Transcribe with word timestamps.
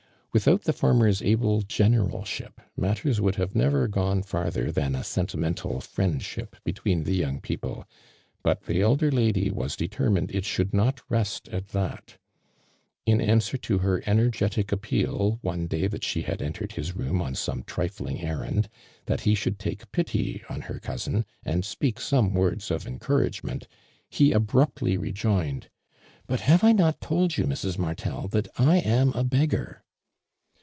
Without 0.33 0.61
the 0.61 0.71
former's 0.71 1.21
able 1.21 1.61
generalship, 1.61 2.61
matters 2.77 3.19
would 3.19 3.35
have 3.35 3.53
nevei' 3.53 3.89
gone 3.91 4.23
farther 4.23 4.71
than 4.71 4.91
11 4.93 5.03
sentimental 5.03 5.81
friendship 5.81 6.55
between 6.63 7.03
the 7.03 7.17
young 7.17 7.41
})eople, 7.41 7.83
but 8.41 8.61
the 8.61 8.79
elder 8.79 9.11
lady 9.11 9.51
was 9.51 9.75
determined 9.75 10.31
it 10.33 10.45
should 10.45 10.73
not 10.73 11.01
rest 11.09 11.49
at 11.49 11.67
that. 11.73 12.15
In 13.05 13.19
answer 13.19 13.57
to 13.57 13.77
lier 13.79 14.01
energetic 14.05 14.71
appeal 14.71 15.39
one 15.41 15.67
day 15.67 15.87
that 15.87 16.05
she 16.05 16.21
had 16.21 16.39
enteied 16.41 16.71
his 16.75 16.95
room 16.95 17.21
on 17.21 17.35
some 17.35 17.61
trifling 17.63 18.21
errand, 18.21 18.69
that 19.07 19.19
he 19.27 19.35
should 19.35 19.59
take 19.59 19.91
pity 19.91 20.43
o>i 20.49 20.61
her 20.61 20.79
cousin 20.79 21.25
and 21.43 21.65
speak 21.65 21.99
some 21.99 22.33
words 22.33 22.71
of 22.71 22.87
encouragement, 22.87 23.67
he 24.09 24.31
!ibrui)tly 24.31 24.97
rejoined: 24.97 25.69
''But 26.29 26.39
have 26.39 26.63
I 26.63 26.71
not 26.71 27.01
told 27.01 27.35
you, 27.35 27.43
Mrs. 27.43 27.77
Martel, 27.77 28.29
that 28.29 28.47
I 28.57 28.77
am 28.77 29.11
a 29.11 29.25
beggar?'' 29.25 29.83